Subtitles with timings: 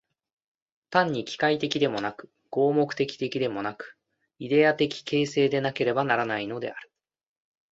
[0.89, 3.99] 単に機械的でもなく、合目的的でもなく、
[4.39, 6.91] イデヤ的形成でなければならないのである。